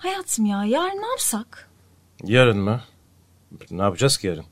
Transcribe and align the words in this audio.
Hayatım 0.00 0.46
ya 0.46 0.64
yarın 0.64 1.02
ne 1.02 1.06
yapsak? 1.06 1.68
Yarın 2.24 2.58
mı? 2.58 2.80
Ne 3.70 3.82
yapacağız 3.82 4.18
ki 4.18 4.26
yarın? 4.26 4.44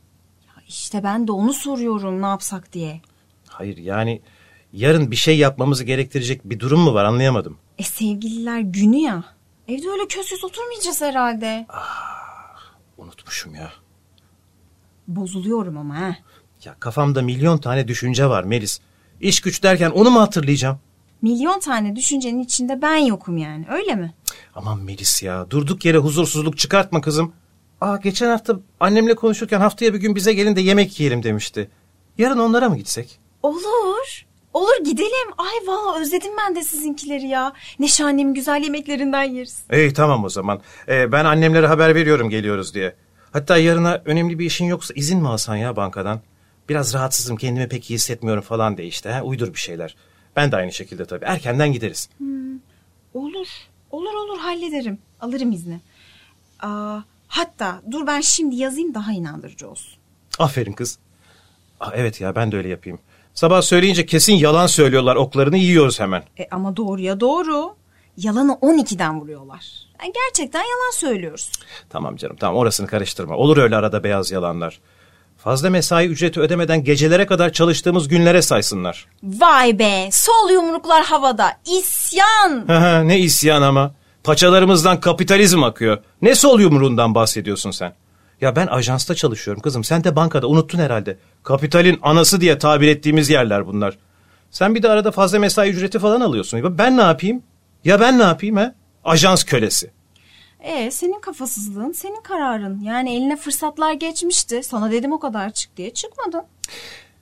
İşte 0.68 1.04
ben 1.04 1.28
de 1.28 1.32
onu 1.32 1.52
soruyorum 1.52 2.22
ne 2.22 2.26
yapsak 2.26 2.72
diye. 2.72 3.00
Hayır 3.48 3.76
yani 3.76 4.22
yarın 4.72 5.10
bir 5.10 5.16
şey 5.16 5.38
yapmamızı 5.38 5.84
gerektirecek 5.84 6.44
bir 6.44 6.60
durum 6.60 6.80
mu 6.80 6.94
var 6.94 7.04
anlayamadım. 7.04 7.58
E 7.78 7.82
sevgililer 7.82 8.60
günü 8.60 8.96
ya. 8.96 9.24
Evde 9.68 9.90
öyle 9.90 10.08
közsüz 10.08 10.44
oturmayacağız 10.44 11.00
herhalde. 11.02 11.66
Unutmuşum 12.98 13.54
ya. 13.54 13.72
Bozuluyorum 15.08 15.78
ama 15.78 15.98
ha. 16.00 16.16
Ya 16.64 16.76
kafamda 16.80 17.22
milyon 17.22 17.58
tane 17.58 17.88
düşünce 17.88 18.26
var 18.26 18.44
Melis. 18.44 18.80
İş 19.20 19.40
güç 19.40 19.62
derken 19.62 19.90
onu 19.90 20.10
mu 20.10 20.20
hatırlayacağım? 20.20 20.78
Milyon 21.22 21.60
tane 21.60 21.96
düşüncenin 21.96 22.40
içinde 22.40 22.82
ben 22.82 22.96
yokum 22.96 23.36
yani 23.36 23.66
öyle 23.70 23.94
mi? 23.94 24.14
Aman 24.54 24.78
Melis 24.78 25.22
ya 25.22 25.50
durduk 25.50 25.84
yere 25.84 25.98
huzursuzluk 25.98 26.58
çıkartma 26.58 27.00
kızım. 27.00 27.32
Aa 27.80 27.96
geçen 27.96 28.30
hafta 28.30 28.60
annemle 28.80 29.14
konuşurken 29.14 29.60
haftaya 29.60 29.94
bir 29.94 29.98
gün 29.98 30.14
bize 30.14 30.32
gelin 30.32 30.56
de 30.56 30.60
yemek 30.60 31.00
yiyelim 31.00 31.22
demişti. 31.22 31.70
Yarın 32.18 32.38
onlara 32.38 32.68
mı 32.68 32.76
gitsek? 32.76 33.18
Olur. 33.42 34.24
Olur 34.54 34.84
gidelim. 34.84 35.28
Ay 35.38 35.66
valla 35.66 36.00
özledim 36.00 36.32
ben 36.38 36.56
de 36.56 36.64
sizinkileri 36.64 37.26
ya. 37.26 37.52
Neşe 37.78 38.04
annemin 38.04 38.34
güzel 38.34 38.62
yemeklerinden 38.62 39.22
yeriz. 39.22 39.62
İyi 39.72 39.92
tamam 39.92 40.24
o 40.24 40.28
zaman. 40.28 40.60
Ee, 40.88 41.12
ben 41.12 41.24
annemlere 41.24 41.66
haber 41.66 41.94
veriyorum 41.94 42.30
geliyoruz 42.30 42.74
diye. 42.74 42.94
Hatta 43.32 43.56
yarına 43.56 44.02
önemli 44.04 44.38
bir 44.38 44.46
işin 44.46 44.64
yoksa 44.64 44.94
izin 44.94 45.20
mi 45.20 45.28
alsan 45.28 45.56
ya 45.56 45.76
bankadan? 45.76 46.20
Biraz 46.68 46.94
rahatsızım 46.94 47.36
kendimi 47.36 47.68
pek 47.68 47.90
iyi 47.90 47.94
hissetmiyorum 47.94 48.42
falan 48.42 48.78
de 48.78 48.84
işte. 48.84 49.10
Ha? 49.10 49.22
Uydur 49.22 49.54
bir 49.54 49.58
şeyler. 49.58 49.96
Ben 50.38 50.52
de 50.52 50.56
aynı 50.56 50.72
şekilde 50.72 51.04
tabii. 51.04 51.24
Erkenden 51.24 51.72
gideriz. 51.72 52.08
Olur. 53.14 53.46
Olur 53.90 54.14
olur 54.14 54.38
hallederim. 54.38 54.98
Alırım 55.20 55.52
izni. 55.52 55.80
Aa, 56.60 56.98
hatta 57.28 57.82
dur 57.90 58.06
ben 58.06 58.20
şimdi 58.20 58.56
yazayım 58.56 58.94
daha 58.94 59.12
inandırıcı 59.12 59.70
olsun. 59.70 59.92
Aferin 60.38 60.72
kız. 60.72 60.98
Aa, 61.80 61.90
evet 61.94 62.20
ya 62.20 62.36
ben 62.36 62.52
de 62.52 62.56
öyle 62.56 62.68
yapayım. 62.68 62.98
Sabah 63.34 63.62
söyleyince 63.62 64.06
kesin 64.06 64.34
yalan 64.34 64.66
söylüyorlar 64.66 65.16
oklarını 65.16 65.56
yiyoruz 65.58 66.00
hemen. 66.00 66.22
E 66.38 66.48
ama 66.50 66.76
doğruya 66.76 67.20
doğru. 67.20 67.74
Yalanı 68.16 68.52
12'den 68.52 69.20
vuruyorlar. 69.20 69.66
Yani 70.02 70.12
gerçekten 70.14 70.60
yalan 70.60 70.92
söylüyoruz. 70.94 71.52
Tamam 71.90 72.16
canım 72.16 72.36
tamam 72.36 72.56
orasını 72.56 72.86
karıştırma. 72.86 73.36
Olur 73.36 73.56
öyle 73.56 73.76
arada 73.76 74.04
beyaz 74.04 74.30
yalanlar. 74.30 74.80
Fazla 75.38 75.70
mesai 75.70 76.06
ücreti 76.06 76.40
ödemeden 76.40 76.84
gecelere 76.84 77.26
kadar 77.26 77.52
çalıştığımız 77.52 78.08
günlere 78.08 78.42
saysınlar. 78.42 79.06
Vay 79.22 79.78
be 79.78 80.08
sol 80.12 80.50
yumruklar 80.50 81.04
havada. 81.04 81.52
İsyan. 81.78 82.64
ne 83.08 83.18
isyan 83.18 83.62
ama. 83.62 83.94
Paçalarımızdan 84.24 85.00
kapitalizm 85.00 85.62
akıyor. 85.62 85.98
Ne 86.22 86.34
sol 86.34 86.60
yumruğundan 86.60 87.14
bahsediyorsun 87.14 87.70
sen? 87.70 87.94
Ya 88.40 88.56
ben 88.56 88.66
ajansta 88.66 89.14
çalışıyorum 89.14 89.62
kızım. 89.62 89.84
Sen 89.84 90.04
de 90.04 90.16
bankada 90.16 90.46
unuttun 90.46 90.78
herhalde. 90.78 91.18
Kapitalin 91.42 91.98
anası 92.02 92.40
diye 92.40 92.58
tabir 92.58 92.88
ettiğimiz 92.88 93.30
yerler 93.30 93.66
bunlar. 93.66 93.98
Sen 94.50 94.74
bir 94.74 94.82
de 94.82 94.88
arada 94.88 95.10
fazla 95.10 95.38
mesai 95.38 95.70
ücreti 95.70 95.98
falan 95.98 96.20
alıyorsun. 96.20 96.58
Ya 96.58 96.78
Ben 96.78 96.96
ne 96.96 97.02
yapayım? 97.02 97.42
Ya 97.84 98.00
ben 98.00 98.18
ne 98.18 98.22
yapayım 98.22 98.56
ha? 98.56 98.74
Ajans 99.04 99.44
kölesi. 99.44 99.90
E 100.60 100.90
senin 100.90 101.20
kafasızlığın 101.20 101.92
senin 101.92 102.22
kararın. 102.22 102.80
Yani 102.80 103.16
eline 103.16 103.36
fırsatlar 103.36 103.92
geçmişti. 103.92 104.62
Sana 104.62 104.90
dedim 104.90 105.12
o 105.12 105.18
kadar 105.18 105.50
çık 105.50 105.76
diye 105.76 105.94
çıkmadın. 105.94 106.42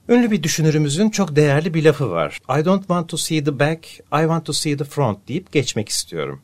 Ünlü 0.08 0.30
bir 0.30 0.42
düşünürümüzün 0.42 1.10
çok 1.10 1.36
değerli 1.36 1.74
bir 1.74 1.84
lafı 1.84 2.10
var. 2.10 2.40
I 2.60 2.64
don't 2.64 2.80
want 2.80 3.08
to 3.08 3.16
see 3.16 3.44
the 3.44 3.58
back, 3.58 3.86
I 3.94 4.20
want 4.20 4.46
to 4.46 4.52
see 4.52 4.76
the 4.76 4.84
front 4.84 5.28
deyip 5.28 5.52
geçmek 5.52 5.88
istiyorum. 5.88 6.42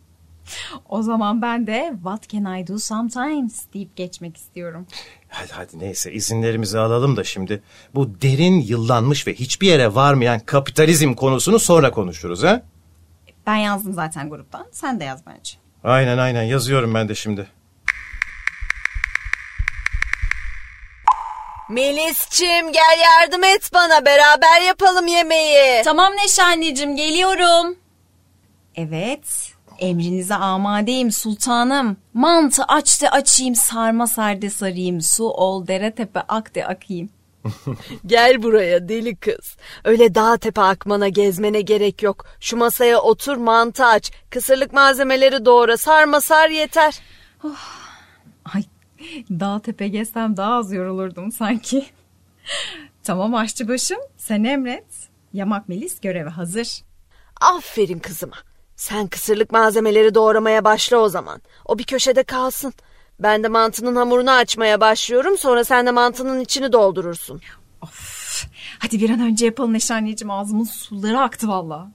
O 0.88 1.02
zaman 1.02 1.42
ben 1.42 1.66
de 1.66 1.92
what 2.02 2.28
can 2.28 2.58
I 2.58 2.66
do 2.66 2.78
sometimes 2.78 3.64
deyip 3.74 3.96
geçmek 3.96 4.36
istiyorum. 4.36 4.86
Hadi 5.28 5.52
hadi 5.52 5.78
neyse 5.78 6.12
izinlerimizi 6.12 6.78
alalım 6.78 7.16
da 7.16 7.24
şimdi 7.24 7.62
bu 7.94 8.20
derin 8.22 8.60
yıllanmış 8.60 9.26
ve 9.26 9.34
hiçbir 9.34 9.66
yere 9.66 9.94
varmayan 9.94 10.40
kapitalizm 10.40 11.14
konusunu 11.14 11.58
sonra 11.58 11.90
konuşuruz 11.90 12.42
ha? 12.42 12.62
Ben 13.46 13.56
yazdım 13.56 13.92
zaten 13.92 14.30
gruptan. 14.30 14.66
Sen 14.72 15.00
de 15.00 15.04
yaz 15.04 15.26
bence. 15.26 15.61
Aynen 15.84 16.18
aynen 16.18 16.42
yazıyorum 16.42 16.94
ben 16.94 17.08
de 17.08 17.14
şimdi. 17.14 17.48
Melisçim 21.68 22.72
gel 22.72 22.98
yardım 23.04 23.44
et 23.44 23.70
bana 23.74 24.04
beraber 24.06 24.62
yapalım 24.66 25.06
yemeği. 25.06 25.82
Tamam 25.84 26.12
Neşe 26.12 26.42
anneciğim 26.42 26.96
geliyorum. 26.96 27.76
Evet 28.76 29.52
emrinize 29.78 30.34
amadeyim 30.34 31.12
sultanım. 31.12 31.96
Mantı 32.14 32.64
aç 32.64 33.02
de 33.02 33.10
açayım 33.10 33.54
sarma 33.54 34.06
serde 34.06 34.50
sarayım. 34.50 35.00
Su 35.00 35.24
ol 35.24 35.66
dere 35.66 35.94
tepe 35.94 36.20
ak 36.28 36.54
de 36.54 36.66
akayım. 36.66 37.10
Gel 38.06 38.42
buraya 38.42 38.88
deli 38.88 39.16
kız. 39.16 39.56
Öyle 39.84 40.14
dağ 40.14 40.36
tepe 40.36 40.60
akmana 40.60 41.08
gezmene 41.08 41.60
gerek 41.60 42.02
yok. 42.02 42.26
Şu 42.40 42.56
masaya 42.56 43.00
otur 43.00 43.36
mantı 43.36 43.84
aç. 43.84 44.12
Kısırlık 44.30 44.72
malzemeleri 44.72 45.44
doğra 45.44 45.76
sarma 45.76 46.20
sar 46.20 46.48
yeter. 46.50 47.00
Ay 48.54 48.64
dağ 49.30 49.60
tepe 49.64 49.88
gezsem 49.88 50.36
daha 50.36 50.54
az 50.54 50.72
yorulurdum 50.72 51.32
sanki. 51.32 51.86
tamam 53.02 53.34
aşçı 53.34 53.68
başım 53.68 53.98
sen 54.16 54.44
emret. 54.44 54.84
Yamak 55.32 55.68
Melis 55.68 56.00
göreve 56.00 56.30
hazır. 56.30 56.82
Aferin 57.40 57.98
kızıma. 57.98 58.36
Sen 58.76 59.06
kısırlık 59.06 59.52
malzemeleri 59.52 60.14
doğramaya 60.14 60.64
başla 60.64 60.96
o 60.96 61.08
zaman. 61.08 61.42
O 61.64 61.78
bir 61.78 61.84
köşede 61.84 62.22
kalsın. 62.22 62.72
Ben 63.22 63.42
de 63.42 63.48
mantının 63.48 63.96
hamurunu 63.96 64.30
açmaya 64.30 64.80
başlıyorum. 64.80 65.38
Sonra 65.38 65.64
sen 65.64 65.86
de 65.86 65.90
mantının 65.90 66.40
içini 66.40 66.72
doldurursun. 66.72 67.40
Of. 67.82 68.44
Hadi 68.78 69.00
bir 69.00 69.10
an 69.10 69.20
önce 69.20 69.46
yapalım 69.46 69.72
Neşe 69.72 69.94
anneciğim 69.94 70.30
ağzımın 70.30 70.64
suları 70.64 71.20
aktı 71.20 71.48
valla. 71.48 71.90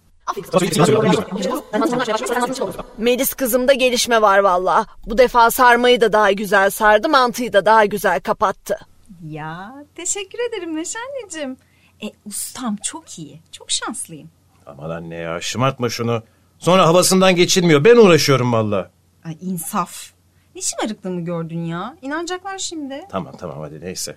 Melis 2.98 3.34
kızımda 3.34 3.74
gelişme 3.74 4.22
var 4.22 4.40
valla. 4.40 4.86
Bu 5.06 5.18
defa 5.18 5.52
sarmayı 5.52 6.02
da 6.02 6.14
daha 6.14 6.32
güzel 6.32 6.70
sardı, 6.70 7.10
mantıyı 7.10 7.54
da 7.54 7.66
daha 7.66 7.86
güzel 7.86 8.20
kapattı. 8.20 8.78
Ya 9.24 9.74
teşekkür 9.96 10.40
ederim 10.50 10.76
Neşe 10.76 11.00
anneciğim. 11.00 11.58
E 12.04 12.08
ustam 12.26 12.76
çok 12.84 13.20
iyi. 13.20 13.42
Çok 13.52 13.72
şanslıyım. 13.72 14.30
Aman 14.66 14.90
anne 14.90 15.16
ya 15.16 15.42
şımartma 15.42 15.90
şunu. 15.90 16.24
Sonra 16.60 16.88
havasından 16.88 17.36
geçilmiyor. 17.36 17.84
Ben 17.84 17.98
uğraşıyorum 17.98 18.54
valla. 18.54 18.92
Ay 19.26 19.38
insaf. 19.42 20.17
Ne 20.58 20.62
şımarıklığımı 20.62 21.22
gördün 21.26 21.66
ya? 21.66 21.98
İnanacaklar 22.02 22.58
şimdi. 22.58 23.02
Tamam 23.10 23.36
tamam 23.40 23.60
hadi 23.60 23.82
neyse. 23.82 24.16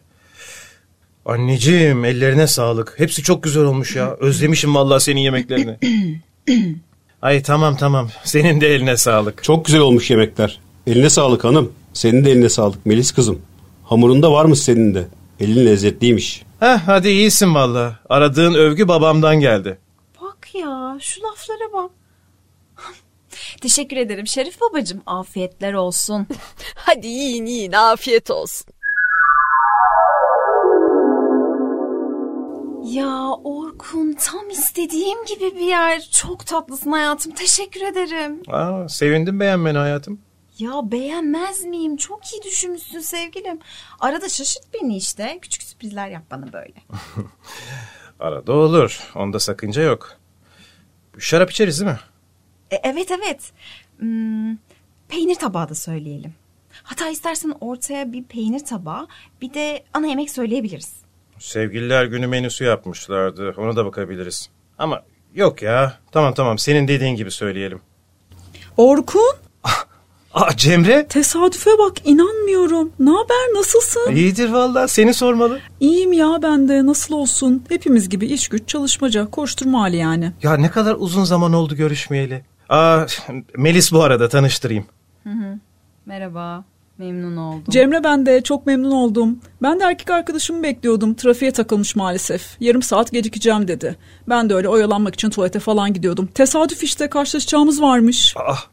Anneciğim 1.24 2.04
ellerine 2.04 2.46
sağlık. 2.46 2.94
Hepsi 2.96 3.22
çok 3.22 3.42
güzel 3.42 3.64
olmuş 3.64 3.96
ya. 3.96 4.16
Özlemişim 4.20 4.74
vallahi 4.74 5.00
senin 5.02 5.20
yemeklerini. 5.20 5.78
Ay 7.22 7.42
tamam 7.42 7.76
tamam. 7.76 8.08
Senin 8.24 8.60
de 8.60 8.74
eline 8.74 8.96
sağlık. 8.96 9.44
Çok 9.44 9.64
güzel 9.64 9.80
olmuş 9.80 10.10
yemekler. 10.10 10.60
Eline 10.86 11.10
sağlık 11.10 11.44
hanım. 11.44 11.72
Senin 11.92 12.24
de 12.24 12.30
eline 12.30 12.48
sağlık 12.48 12.86
Melis 12.86 13.12
kızım. 13.12 13.42
Hamurunda 13.84 14.32
varmış 14.32 14.58
senin 14.58 14.94
de. 14.94 15.04
Elin 15.40 15.66
lezzetliymiş. 15.66 16.42
Heh, 16.60 16.78
hadi 16.86 17.08
iyisin 17.08 17.54
valla. 17.54 17.98
Aradığın 18.08 18.54
övgü 18.54 18.88
babamdan 18.88 19.40
geldi. 19.40 19.78
Bak 20.22 20.54
ya 20.54 20.98
şu 21.00 21.20
laflara 21.22 21.72
bak. 21.72 21.90
Teşekkür 23.60 23.96
ederim 23.96 24.26
Şerif 24.26 24.60
babacığım. 24.60 25.02
Afiyetler 25.06 25.72
olsun. 25.72 26.26
Hadi 26.74 27.06
yiyin 27.06 27.46
yiyin 27.46 27.72
afiyet 27.72 28.30
olsun. 28.30 28.66
ya 32.84 33.20
Orkun 33.44 34.12
tam 34.12 34.50
istediğim 34.50 35.24
gibi 35.24 35.56
bir 35.56 35.66
yer. 35.66 36.00
Çok 36.10 36.46
tatlısın 36.46 36.92
hayatım. 36.92 37.32
Teşekkür 37.32 37.80
ederim. 37.80 38.42
Aa, 38.48 38.88
sevindim 38.88 39.40
beğenmeni 39.40 39.78
hayatım. 39.78 40.20
Ya 40.58 40.70
beğenmez 40.92 41.64
miyim? 41.64 41.96
Çok 41.96 42.32
iyi 42.32 42.42
düşünmüşsün 42.42 43.00
sevgilim. 43.00 43.58
Arada 44.00 44.28
şaşırt 44.28 44.64
beni 44.74 44.96
işte. 44.96 45.38
Küçük 45.42 45.62
sürprizler 45.62 46.08
yap 46.08 46.22
bana 46.30 46.52
böyle. 46.52 46.74
Arada 48.20 48.52
olur. 48.52 49.10
Onda 49.14 49.40
sakınca 49.40 49.82
yok. 49.82 50.16
Şarap 51.18 51.50
içeriz 51.50 51.80
değil 51.80 51.90
mi? 51.92 51.98
E, 52.70 52.76
evet 52.82 53.10
evet. 53.10 53.52
Hmm, 53.98 54.56
peynir 55.08 55.34
tabağı 55.34 55.68
da 55.68 55.74
söyleyelim. 55.74 56.34
Hatta 56.82 57.08
istersen 57.08 57.54
ortaya 57.60 58.12
bir 58.12 58.22
peynir 58.24 58.64
tabağı 58.64 59.06
bir 59.42 59.54
de 59.54 59.82
ana 59.94 60.06
yemek 60.06 60.30
söyleyebiliriz. 60.30 60.92
Sevgililer 61.38 62.04
günü 62.04 62.26
menüsü 62.26 62.64
yapmışlardı. 62.64 63.54
Ona 63.58 63.76
da 63.76 63.84
bakabiliriz. 63.84 64.50
Ama 64.78 65.02
yok 65.34 65.62
ya. 65.62 65.98
Tamam 66.12 66.34
tamam 66.34 66.58
senin 66.58 66.88
dediğin 66.88 67.16
gibi 67.16 67.30
söyleyelim. 67.30 67.80
Orkun 68.76 69.32
Aa 70.34 70.56
Cemre. 70.56 71.06
tesadüfe 71.06 71.70
bak 71.78 71.96
inanmıyorum. 72.04 72.92
Ne 72.98 73.10
haber 73.10 73.54
nasılsın? 73.54 74.12
İyidir 74.12 74.50
valla 74.50 74.88
seni 74.88 75.14
sormalı. 75.14 75.60
İyiyim 75.80 76.12
ya 76.12 76.38
ben 76.42 76.68
de 76.68 76.86
nasıl 76.86 77.14
olsun. 77.14 77.64
Hepimiz 77.68 78.08
gibi 78.08 78.26
iş 78.26 78.48
güç 78.48 78.68
çalışmaca 78.68 79.30
koşturma 79.30 79.80
hali 79.80 79.96
yani. 79.96 80.32
Ya 80.42 80.56
ne 80.56 80.70
kadar 80.70 80.96
uzun 80.98 81.24
zaman 81.24 81.52
oldu 81.52 81.76
görüşmeyeli. 81.76 82.44
Aa 82.70 83.06
Melis 83.56 83.92
bu 83.92 84.02
arada 84.02 84.28
tanıştırayım. 84.28 84.84
Merhaba. 86.06 86.64
Memnun 86.98 87.36
oldum. 87.36 87.64
Cemre 87.70 88.04
ben 88.04 88.26
de 88.26 88.42
çok 88.42 88.66
memnun 88.66 88.90
oldum. 88.90 89.38
Ben 89.62 89.80
de 89.80 89.84
erkek 89.84 90.10
arkadaşımı 90.10 90.62
bekliyordum. 90.62 91.14
Trafiğe 91.14 91.52
takılmış 91.52 91.96
maalesef. 91.96 92.56
Yarım 92.60 92.82
saat 92.82 93.12
gecikeceğim 93.12 93.68
dedi. 93.68 93.96
Ben 94.28 94.50
de 94.50 94.54
öyle 94.54 94.68
oyalanmak 94.68 95.14
için 95.14 95.30
tuvalete 95.30 95.58
falan 95.58 95.92
gidiyordum. 95.92 96.26
Tesadüf 96.26 96.82
işte 96.82 97.08
karşılaşacağımız 97.08 97.82
varmış. 97.82 98.34
Ah, 98.36 98.64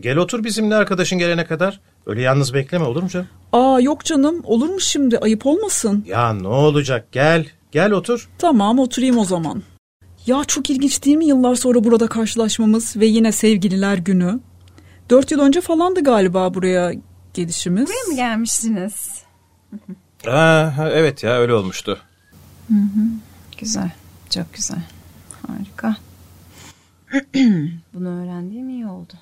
gel 0.00 0.16
otur 0.16 0.44
bizimle 0.44 0.74
arkadaşın 0.74 1.18
gelene 1.18 1.44
kadar. 1.44 1.80
Öyle 2.06 2.22
yalnız 2.22 2.54
bekleme 2.54 2.84
olur 2.84 3.02
mu 3.02 3.08
canım? 3.08 3.26
Aa 3.52 3.80
yok 3.80 4.04
canım 4.04 4.40
olur 4.44 4.68
mu 4.68 4.80
şimdi 4.80 5.18
ayıp 5.18 5.46
olmasın. 5.46 6.04
Ya 6.08 6.32
ne 6.32 6.48
olacak 6.48 7.12
gel. 7.12 7.46
Gel 7.72 7.92
otur. 7.92 8.28
Tamam 8.38 8.78
oturayım 8.78 9.18
o 9.18 9.24
zaman. 9.24 9.62
Ya 10.26 10.44
çok 10.44 10.70
ilginç 10.70 11.04
değil 11.04 11.16
mi 11.16 11.26
yıllar 11.26 11.54
sonra 11.54 11.84
burada 11.84 12.06
karşılaşmamız 12.08 12.96
ve 12.96 13.06
yine 13.06 13.32
sevgililer 13.32 13.98
günü? 13.98 14.40
Dört 15.10 15.30
yıl 15.30 15.40
önce 15.40 15.60
falandı 15.60 16.04
galiba 16.04 16.54
buraya 16.54 16.92
gelişimiz. 17.34 17.88
Buraya 17.88 18.08
mı 18.10 18.16
gelmiştiniz? 18.16 19.22
Ha, 20.24 20.72
ha, 20.76 20.90
evet 20.90 21.22
ya 21.22 21.38
öyle 21.38 21.54
olmuştu. 21.54 21.98
Güzel. 23.58 23.90
Çok 24.30 24.54
güzel. 24.54 24.82
Harika. 25.46 25.96
Bunu 27.94 28.22
öğrendiğim 28.22 28.68
iyi 28.68 28.86
oldu. 28.86 29.12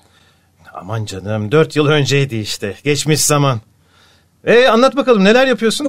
Aman 0.73 1.05
canım 1.05 1.51
dört 1.51 1.75
yıl 1.75 1.87
önceydi 1.87 2.35
işte. 2.35 2.75
Geçmiş 2.83 3.21
zaman. 3.21 3.61
E 4.45 4.67
anlat 4.67 4.95
bakalım 4.95 5.23
neler 5.23 5.47
yapıyorsun? 5.47 5.87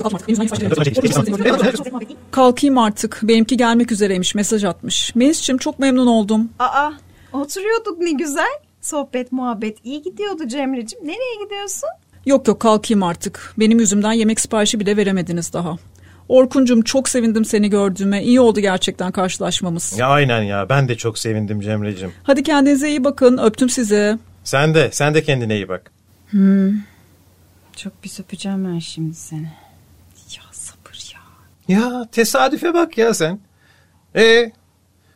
Kalkayım 2.31 2.79
artık. 2.79 3.21
Benimki 3.23 3.57
gelmek 3.57 3.93
üzereymiş 3.93 4.35
mesaj 4.35 4.65
atmış. 4.65 5.15
Melis'ciğim 5.15 5.59
çok 5.59 5.79
memnun 5.79 6.07
oldum. 6.07 6.51
Aa, 6.59 6.91
oturuyorduk 7.33 7.99
ne 7.99 8.11
güzel. 8.11 8.59
Sohbet, 8.81 9.33
muhabbet 9.33 9.79
iyi 9.85 10.03
gidiyordu 10.03 10.49
Cemre'cim. 10.49 10.99
Nereye 11.05 11.45
gidiyorsun? 11.45 11.89
Yok 12.27 12.49
yok 12.49 12.61
kalkayım 12.61 13.03
artık. 13.03 13.55
Benim 13.59 13.81
yüzümden 13.81 14.13
yemek 14.13 14.41
siparişi 14.41 14.81
bile 14.81 14.97
veremediniz 14.97 15.53
daha. 15.53 15.77
Orkuncum 16.29 16.83
çok 16.83 17.09
sevindim 17.09 17.45
seni 17.45 17.71
gördüğüme. 17.71 18.23
İyi 18.25 18.41
oldu 18.41 18.61
gerçekten 18.61 19.13
karşılaşmamız. 19.13 19.99
Ya 19.99 20.07
aynen 20.09 20.43
ya 20.43 20.69
ben 20.69 20.89
de 20.89 20.95
çok 20.97 21.19
sevindim 21.19 21.61
Cemre'cim. 21.61 22.13
Hadi 22.23 22.43
kendinize 22.43 22.89
iyi 22.89 23.05
bakın. 23.05 23.39
Öptüm 23.39 23.69
sizi. 23.69 24.19
Sen 24.45 24.75
de 24.75 24.89
sen 24.93 25.15
de 25.15 25.23
kendine 25.23 25.55
iyi 25.57 25.69
bak. 25.69 25.91
Çok 27.77 28.03
pis 28.03 28.21
öpeceğim 28.21 28.65
ben 28.75 28.79
şimdi 28.79 29.15
seni. 29.15 29.53
Ya 30.37 30.43
sabır 30.53 31.13
ya. 31.15 31.21
Ya 31.77 32.09
tesadüfe 32.13 32.75
bak 32.75 32.99
ya 32.99 33.15
sen. 33.15 33.39
E 34.17 34.53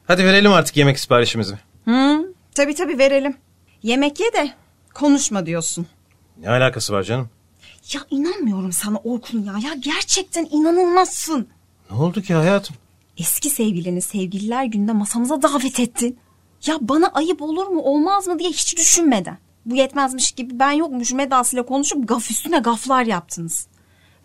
hadi 0.07 0.25
verelim 0.25 0.53
artık 0.53 0.77
yemek 0.77 1.01
siparişimizi. 1.01 1.59
Hı, 1.85 2.35
tabii 2.55 2.75
tabii 2.75 2.99
verelim. 2.99 3.37
Yemek 3.83 4.21
ye 4.21 4.33
de 4.33 4.51
konuşma 4.95 5.47
diyorsun. 5.47 5.87
Ne 6.41 6.51
alakası 6.51 6.93
var 6.93 7.03
canım? 7.03 7.31
Ya 7.93 8.01
inanmıyorum 8.11 8.73
sana 8.73 8.97
Orkun 8.97 9.43
ya. 9.43 9.53
Ya 9.53 9.75
gerçekten 9.75 10.49
inanılmazsın. 10.51 11.49
Ne 11.91 11.97
oldu 11.97 12.23
ki 12.23 12.35
hayatım? 12.35 12.77
Eski 13.19 13.51
sevgilini 13.51 14.03
sevgililer 14.03 14.65
gününde 14.65 14.93
masamıza 14.93 15.43
davet 15.43 15.81
ettin. 15.81 16.19
Ya 16.67 16.79
bana 16.81 17.07
ayıp 17.09 17.43
olur 17.43 17.67
mu 17.67 17.81
olmaz 17.81 18.27
mı 18.27 18.39
diye 18.39 18.51
hiç 18.51 18.77
düşünmeden. 18.77 19.39
Bu 19.67 19.75
yetmezmiş 19.77 20.33
gibi 20.33 20.59
ben 20.59 20.71
yokmuşum 20.73 21.21
edasıyla 21.21 21.67
konuşup 21.67 22.09
gaf 22.09 22.31
üstüne 22.31 22.59
gaflar 22.59 23.05
yaptınız. 23.05 23.67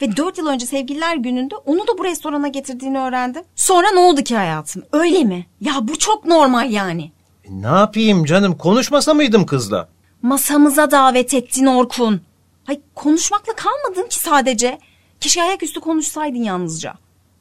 Ve 0.01 0.17
dört 0.17 0.37
yıl 0.37 0.47
önce 0.47 0.65
sevgililer 0.65 1.15
gününde 1.15 1.55
onu 1.55 1.87
da 1.87 1.97
bu 1.97 2.03
restorana 2.05 2.47
getirdiğini 2.47 2.99
öğrendim. 2.99 3.43
Sonra 3.55 3.91
ne 3.91 3.99
oldu 3.99 4.21
ki 4.21 4.35
hayatım? 4.35 4.83
Öyle 4.91 5.23
mi? 5.23 5.45
Ya 5.61 5.73
bu 5.81 5.99
çok 5.99 6.25
normal 6.25 6.71
yani. 6.71 7.11
E, 7.43 7.61
ne 7.61 7.67
yapayım 7.67 8.25
canım 8.25 8.57
konuşmasa 8.57 9.13
mıydım 9.13 9.45
kızla? 9.45 9.89
Masamıza 10.21 10.91
davet 10.91 11.33
ettin 11.33 11.65
Orkun. 11.65 12.21
Hay 12.63 12.79
konuşmakla 12.95 13.53
kalmadın 13.55 14.09
ki 14.09 14.19
sadece. 14.19 14.79
Keşke 15.19 15.43
ayaküstü 15.43 15.79
konuşsaydın 15.79 16.43
yalnızca. 16.43 16.93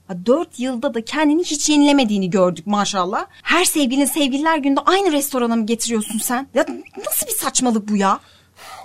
Ha, 0.09 0.27
dört 0.27 0.59
yılda 0.61 0.95
da 0.95 1.05
kendini 1.05 1.45
hiç 1.45 1.71
yenilemediğini 1.71 2.31
gördük 2.31 2.67
maşallah. 2.67 3.27
Her 3.43 3.65
sevgilin 3.65 4.05
sevgililer 4.05 4.59
günde 4.59 4.81
aynı 4.81 5.13
restorana 5.13 5.57
mı 5.57 5.67
getiriyorsun 5.67 6.19
sen? 6.19 6.49
Ya 6.55 6.67
nasıl 7.07 7.27
bir 7.27 7.33
saçmalık 7.33 7.89
bu 7.89 7.97
ya? 7.97 8.21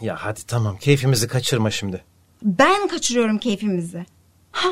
Ya 0.02 0.16
hadi 0.20 0.46
tamam 0.46 0.78
keyfimizi 0.78 1.28
kaçırma 1.28 1.72
şimdi. 1.72 2.04
Ben 2.44 2.88
kaçırıyorum 2.88 3.38
keyfimizi. 3.38 4.06
Ha, 4.52 4.70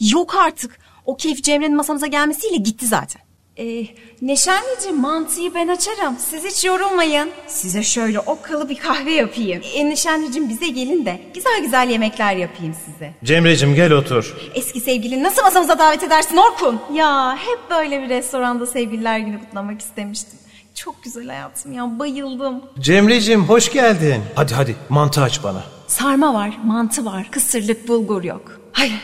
yok 0.00 0.34
artık. 0.34 0.78
O 1.06 1.16
keyif 1.16 1.44
Cemre'nin 1.44 1.76
masamıza 1.76 2.06
gelmesiyle 2.06 2.56
gitti 2.56 2.86
zaten. 2.86 3.22
Ee, 3.58 3.86
Neşanlıcığım 4.22 5.00
mantıyı 5.00 5.54
ben 5.54 5.68
açarım. 5.68 6.16
Siz 6.30 6.44
hiç 6.44 6.64
yorulmayın. 6.64 7.30
Size 7.46 7.82
şöyle 7.82 8.20
okkalı 8.20 8.68
bir 8.68 8.76
kahve 8.78 9.12
yapayım. 9.12 9.62
Ee, 9.74 9.88
Neşanlıcığım 9.90 10.48
bize 10.48 10.68
gelin 10.68 11.06
de 11.06 11.20
güzel 11.34 11.60
güzel 11.62 11.88
yemekler 11.90 12.36
yapayım 12.36 12.74
size. 12.84 13.14
Cemre'cim 13.24 13.74
gel 13.74 13.92
otur. 13.92 14.36
Eski 14.54 14.80
sevgilini 14.80 15.22
nasıl 15.22 15.42
masamıza 15.42 15.78
davet 15.78 16.02
edersin 16.02 16.36
Orkun? 16.36 16.80
Ya 16.94 17.36
hep 17.36 17.58
böyle 17.70 18.02
bir 18.02 18.08
restoranda 18.08 18.66
sevgililer 18.66 19.18
günü 19.18 19.40
kutlamak 19.40 19.80
istemiştim. 19.80 20.38
Çok 20.74 21.02
güzel 21.02 21.26
hayatım 21.26 21.72
ya 21.72 21.98
bayıldım. 21.98 22.62
Cemre'cim 22.80 23.44
hoş 23.44 23.72
geldin. 23.72 24.22
Hadi 24.34 24.54
hadi 24.54 24.76
mantı 24.88 25.22
aç 25.22 25.42
bana. 25.42 25.64
Sarma 25.86 26.34
var, 26.34 26.58
mantı 26.64 27.04
var, 27.04 27.28
kısırlık 27.30 27.88
bulgur 27.88 28.24
yok. 28.24 28.60
Hayır, 28.72 29.00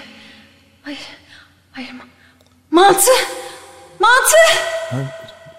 hayır, 0.83 0.99
hayır. 1.73 1.89
ma- 2.73 2.95
Mantı, 4.01 4.37
mantı. 4.93 5.13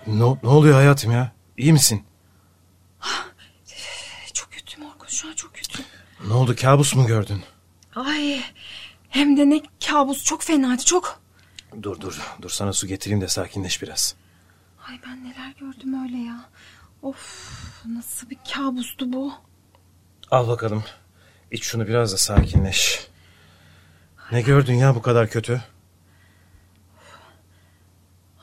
Ne, 0.08 0.38
ne 0.44 0.50
oluyor 0.50 0.76
hayatım 0.76 1.12
ya? 1.12 1.32
İyi 1.58 1.74
misin? 1.74 2.06
Çok 4.34 4.52
kötüyüm 4.52 4.90
Orkun, 4.90 5.08
şu 5.08 5.28
an 5.30 5.34
çok 5.34 5.54
kötüyüm. 5.54 5.90
Ne 6.28 6.34
oldu 6.34 6.56
kabus 6.62 6.96
mu 6.96 7.08
gördün? 7.08 7.44
Ay, 7.96 8.42
hem 9.10 9.38
de 9.38 9.50
ne 9.50 9.62
kabus, 9.88 10.24
çok 10.24 10.44
fenaydı, 10.44 10.84
çok. 10.86 11.22
Dur 11.84 12.00
dur 12.02 12.22
dur 12.42 12.50
sana 12.50 12.74
su 12.74 12.88
getireyim 12.88 13.22
de 13.22 13.28
sakinleş 13.28 13.82
biraz. 13.82 14.16
Ay 14.88 15.00
ben 15.08 15.24
neler 15.24 15.54
gördüm 15.60 16.04
öyle 16.04 16.18
ya. 16.18 16.50
Of, 17.02 17.52
nasıl 17.86 18.30
bir 18.30 18.38
kabustu 18.54 19.14
bu. 19.14 19.34
Al 20.32 20.48
bakalım. 20.48 20.84
İç 21.52 21.64
şunu 21.64 21.88
biraz 21.88 22.14
da 22.14 22.18
sakinleş. 22.18 23.08
Ne 24.32 24.42
gördün 24.42 24.74
ya 24.74 24.96
bu 24.96 25.02
kadar 25.02 25.30
kötü? 25.30 25.64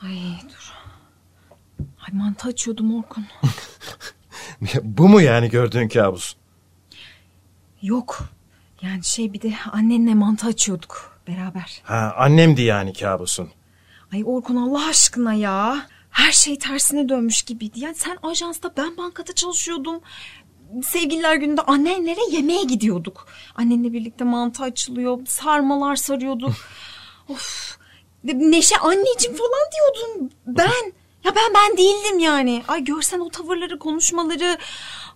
Ay 0.01 0.19
dur. 0.49 0.73
Ay 1.79 2.13
mantı 2.13 2.47
açıyordum 2.47 2.97
Orkun. 2.97 3.25
bu 4.83 5.09
mu 5.09 5.21
yani 5.21 5.49
gördüğün 5.49 5.87
kabus? 5.87 6.35
Yok. 7.81 8.19
Yani 8.81 9.03
şey 9.03 9.33
bir 9.33 9.41
de 9.41 9.53
annenle 9.71 10.13
mantı 10.13 10.47
açıyorduk 10.47 11.19
beraber. 11.27 11.81
Ha 11.83 12.13
annemdi 12.17 12.61
yani 12.61 12.93
kabusun. 12.93 13.49
Ay 14.13 14.23
Orkun 14.25 14.55
Allah 14.55 14.87
aşkına 14.87 15.33
ya. 15.33 15.87
Her 16.09 16.31
şey 16.31 16.59
tersine 16.59 17.09
dönmüş 17.09 17.41
gibiydi. 17.41 17.79
Yani 17.79 17.95
sen 17.95 18.17
ajansta 18.23 18.71
ben 18.77 18.97
bankada 18.97 19.35
çalışıyordum. 19.35 20.01
Sevgililer 20.83 21.35
gününde 21.35 21.61
annenlere 21.61 22.19
yemeğe 22.31 22.63
gidiyorduk. 22.63 23.27
Annenle 23.55 23.93
birlikte 23.93 24.23
mantı 24.23 24.63
açılıyor. 24.63 25.19
Sarmalar 25.25 25.95
sarıyorduk. 25.95 26.51
of. 27.27 27.78
Neşe 28.23 28.77
anneciğim 28.77 29.37
falan 29.37 29.65
diyordun. 29.75 30.31
Ben. 30.47 30.93
Ya 31.25 31.31
ben 31.35 31.53
ben 31.55 31.77
değildim 31.77 32.19
yani. 32.19 32.63
Ay 32.67 32.83
görsen 32.83 33.19
o 33.19 33.29
tavırları 33.29 33.79
konuşmaları. 33.79 34.57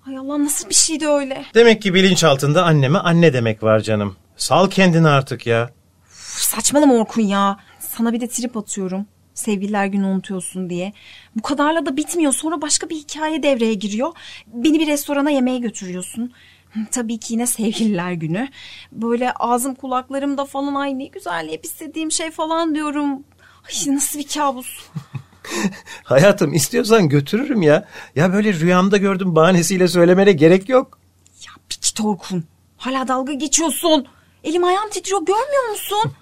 Ay 0.08 0.18
Allah 0.18 0.44
nasıl 0.44 0.70
bir 0.70 0.74
şeydi 0.74 1.08
öyle. 1.08 1.46
Demek 1.54 1.82
ki 1.82 1.94
bilinç 1.94 2.24
altında 2.24 2.64
anneme 2.64 3.00
anne 3.00 3.34
demek 3.34 3.64
var 3.64 3.80
canım. 3.80 4.16
Sal 4.38 4.70
kendini 4.70 5.08
artık 5.08 5.48
ya. 5.48 5.70
Üf, 6.06 6.14
Saçmalama 6.42 6.94
Orkun 6.94 7.22
ya. 7.22 7.60
Sana 7.80 8.14
bir 8.14 8.22
de 8.22 8.28
trip 8.28 8.58
atıyorum. 8.58 9.06
Sevgililer 9.34 9.86
günü 9.86 10.06
unutuyorsun 10.06 10.70
diye. 10.70 10.94
Bu 11.36 11.42
kadarla 11.42 11.86
da 11.86 11.98
bitmiyor. 11.98 12.34
Sonra 12.34 12.62
başka 12.62 12.90
bir 12.90 12.96
hikaye 12.96 13.44
devreye 13.44 13.74
giriyor. 13.74 14.12
Beni 14.48 14.80
bir 14.80 14.88
restorana 14.88 15.30
yemeğe 15.30 15.58
götürüyorsun. 15.58 16.34
Tabii 16.92 17.18
ki 17.18 17.34
yine 17.34 17.48
sevgililer 17.48 18.12
günü. 18.12 18.48
Böyle 18.92 19.32
ağzım 19.32 19.76
kulaklarımda 19.76 20.46
falan 20.46 20.76
ay 20.76 21.00
ne 21.00 21.06
güzel 21.06 21.50
hep 21.50 21.66
istediğim 21.66 22.12
şey 22.12 22.32
falan 22.32 22.76
diyorum. 22.76 23.24
Ay 23.68 23.96
nasıl 23.96 24.20
bir 24.20 24.28
kabus. 24.28 24.68
Hayatım 26.04 26.54
istiyorsan 26.54 27.10
götürürüm 27.10 27.62
ya. 27.62 27.88
Ya 28.16 28.34
böyle 28.34 28.54
rüyamda 28.54 28.98
gördüm 28.98 29.36
bahanesiyle 29.36 29.88
söylemene 29.88 30.32
gerek 30.32 30.70
yok. 30.70 31.00
Ya 31.46 31.52
piç 31.70 31.94
Orkun. 32.04 32.44
Hala 32.78 33.08
dalga 33.08 33.34
geçiyorsun. 33.34 34.08
Elim 34.44 34.64
ayağım 34.64 34.90
titriyor 34.90 35.20
görmüyor 35.20 35.70
musun? 35.70 36.12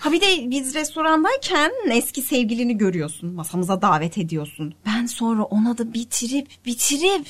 Ha 0.00 0.12
bir 0.12 0.20
de 0.20 0.50
biz 0.50 0.74
restorandayken 0.74 1.72
eski 1.90 2.22
sevgilini 2.22 2.78
görüyorsun. 2.78 3.34
Masamıza 3.34 3.82
davet 3.82 4.18
ediyorsun. 4.18 4.74
Ben 4.86 5.06
sonra 5.06 5.42
ona 5.42 5.78
da 5.78 5.94
bitirip 5.94 6.48
bitirip. 6.66 7.26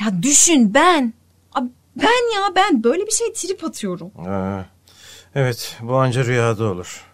Ya 0.00 0.22
düşün 0.22 0.74
ben. 0.74 1.12
Ben 1.96 2.34
ya 2.36 2.54
ben 2.56 2.84
böyle 2.84 3.06
bir 3.06 3.10
şey 3.10 3.32
trip 3.32 3.64
atıyorum. 3.64 4.10
Ha, 4.24 4.66
evet 5.34 5.76
bu 5.80 5.96
anca 5.96 6.24
rüyada 6.24 6.64
olur. 6.64 7.04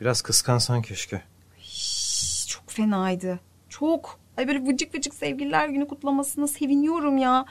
Biraz 0.00 0.22
kıskansan 0.22 0.82
keşke. 0.82 1.22
Şş, 1.62 2.46
Çok 2.48 2.70
fenaydı. 2.70 3.40
Çok. 3.68 4.18
Ay 4.36 4.48
böyle 4.48 4.62
vıcık 4.66 4.94
vıcık 4.94 5.14
sevgililer 5.14 5.68
günü 5.68 5.88
kutlamasına 5.88 6.46
seviniyorum 6.46 7.18
ya. 7.18 7.44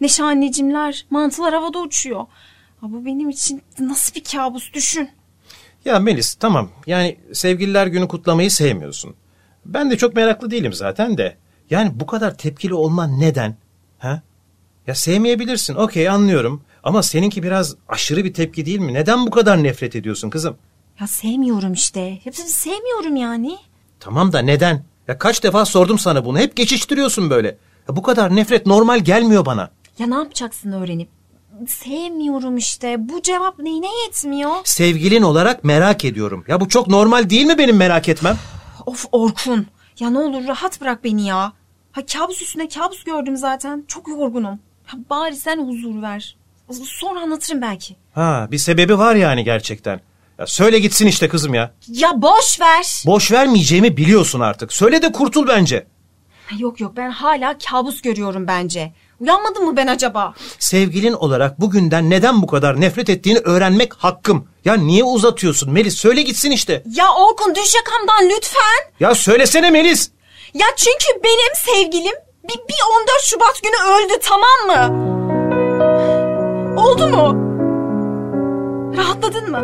Neşe 0.00 0.24
annecimler, 0.24 1.06
mantılar 1.10 1.54
havada 1.54 1.78
uçuyor. 1.78 2.20
Ha, 2.80 2.86
bu 2.92 3.04
benim 3.04 3.28
için 3.30 3.62
nasıl 3.78 4.14
bir 4.14 4.24
kabus 4.24 4.72
düşün. 4.72 5.10
Ya 5.84 5.98
Melis 5.98 6.34
tamam 6.34 6.70
yani 6.86 7.18
sevgililer 7.32 7.86
günü 7.86 8.08
kutlamayı 8.08 8.50
sevmiyorsun. 8.50 9.14
Ben 9.66 9.90
de 9.90 9.96
çok 9.96 10.14
meraklı 10.16 10.50
değilim 10.50 10.72
zaten 10.72 11.18
de. 11.18 11.36
Yani 11.70 12.00
bu 12.00 12.06
kadar 12.06 12.38
tepkili 12.38 12.74
olman 12.74 13.20
neden? 13.20 13.56
Ha? 13.98 14.22
Ya 14.90 14.94
sevmeyebilirsin 14.94 15.74
okey 15.74 16.08
anlıyorum. 16.08 16.62
Ama 16.82 17.02
seninki 17.02 17.42
biraz 17.42 17.76
aşırı 17.88 18.24
bir 18.24 18.34
tepki 18.34 18.66
değil 18.66 18.78
mi? 18.78 18.94
Neden 18.94 19.26
bu 19.26 19.30
kadar 19.30 19.62
nefret 19.62 19.96
ediyorsun 19.96 20.30
kızım? 20.30 20.56
Ya 21.00 21.06
sevmiyorum 21.06 21.72
işte. 21.72 22.18
Hepsini 22.24 22.48
sevmiyorum 22.48 23.16
yani. 23.16 23.58
Tamam 24.00 24.32
da 24.32 24.38
neden? 24.38 24.84
Ya 25.08 25.18
kaç 25.18 25.42
defa 25.42 25.64
sordum 25.64 25.98
sana 25.98 26.24
bunu. 26.24 26.38
Hep 26.38 26.56
geçiştiriyorsun 26.56 27.30
böyle. 27.30 27.48
Ya 27.88 27.96
bu 27.96 28.02
kadar 28.02 28.36
nefret 28.36 28.66
normal 28.66 28.98
gelmiyor 29.00 29.46
bana. 29.46 29.70
Ya 29.98 30.06
ne 30.06 30.14
yapacaksın 30.14 30.72
öğrenip? 30.72 31.08
Sevmiyorum 31.68 32.56
işte. 32.56 33.08
Bu 33.08 33.22
cevap 33.22 33.58
neyine 33.58 33.88
yetmiyor? 34.04 34.52
Sevgilin 34.64 35.22
olarak 35.22 35.64
merak 35.64 36.04
ediyorum. 36.04 36.44
Ya 36.48 36.60
bu 36.60 36.68
çok 36.68 36.88
normal 36.88 37.30
değil 37.30 37.46
mi 37.46 37.58
benim 37.58 37.76
merak 37.76 38.08
etmem? 38.08 38.38
Of 38.86 39.06
Orkun. 39.12 39.66
Ya 40.00 40.10
ne 40.10 40.18
olur 40.18 40.46
rahat 40.48 40.80
bırak 40.80 41.04
beni 41.04 41.26
ya. 41.26 41.52
Ha 41.92 42.00
kabus 42.12 42.42
üstüne 42.42 42.68
kabus 42.68 43.04
gördüm 43.04 43.36
zaten. 43.36 43.84
Çok 43.88 44.08
yorgunum. 44.08 44.58
Ha, 44.90 44.96
bari 45.10 45.36
sen 45.36 45.66
huzur 45.68 46.02
ver. 46.02 46.36
Sonra 46.84 47.20
anlatırım 47.20 47.62
belki. 47.62 47.96
Ha 48.14 48.48
bir 48.50 48.58
sebebi 48.58 48.98
var 48.98 49.14
yani 49.14 49.44
gerçekten. 49.44 50.00
Ya 50.38 50.46
söyle 50.46 50.78
gitsin 50.78 51.06
işte 51.06 51.28
kızım 51.28 51.54
ya. 51.54 51.74
Ya 51.88 52.22
boş 52.22 52.60
ver. 52.60 53.02
Boş 53.06 53.32
vermeyeceğimi 53.32 53.96
biliyorsun 53.96 54.40
artık. 54.40 54.72
Söyle 54.72 55.02
de 55.02 55.12
kurtul 55.12 55.48
bence. 55.48 55.86
Yok 56.58 56.80
yok 56.80 56.92
ben 56.96 57.10
hala 57.10 57.58
kabus 57.58 58.02
görüyorum 58.02 58.46
bence. 58.46 58.92
Uyanmadım 59.20 59.64
mı 59.64 59.76
ben 59.76 59.86
acaba? 59.86 60.34
Sevgilin 60.58 61.12
olarak 61.12 61.60
bugünden 61.60 62.10
neden 62.10 62.42
bu 62.42 62.46
kadar 62.46 62.80
nefret 62.80 63.08
ettiğini 63.10 63.38
öğrenmek 63.38 63.94
hakkım. 63.94 64.48
Ya 64.64 64.74
niye 64.74 65.04
uzatıyorsun 65.04 65.72
Melis? 65.72 65.94
Söyle 65.94 66.22
gitsin 66.22 66.50
işte. 66.50 66.82
Ya 66.86 67.04
Orkun 67.14 67.54
düş 67.54 67.74
yakamdan 67.74 68.28
lütfen. 68.36 68.92
Ya 69.00 69.14
söylesene 69.14 69.70
Melis. 69.70 70.10
Ya 70.54 70.66
çünkü 70.76 71.24
benim 71.24 71.54
sevgilim 71.54 72.14
bir, 72.44 72.54
bir 72.68 72.80
14 73.00 73.20
Şubat 73.22 73.60
günü 73.62 73.76
öldü 73.92 74.12
tamam 74.22 74.60
mı? 74.66 75.10
Oldu 76.80 77.06
mu? 77.06 77.50
Rahatladın 78.96 79.50
mı? 79.50 79.62